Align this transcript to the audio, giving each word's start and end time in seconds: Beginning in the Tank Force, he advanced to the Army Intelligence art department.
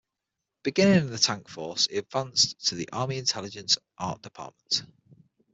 Beginning 0.63 0.97
in 0.97 1.09
the 1.11 1.19
Tank 1.19 1.47
Force, 1.47 1.85
he 1.85 1.97
advanced 1.99 2.69
to 2.69 2.73
the 2.73 2.89
Army 2.91 3.19
Intelligence 3.19 3.77
art 3.99 4.23
department. 4.23 4.81